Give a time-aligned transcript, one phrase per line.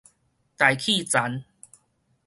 [0.57, 1.43] 大氣層